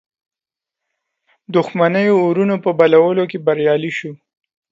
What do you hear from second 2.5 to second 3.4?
په بلولو کې